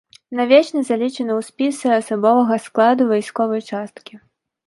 Навечна 0.37 0.79
залічаны 0.87 1.33
ў 1.35 1.41
спісы 1.49 1.87
асабовага 1.99 2.59
складу 2.65 3.03
вайсковай 3.13 3.61
часткі. 3.69 4.13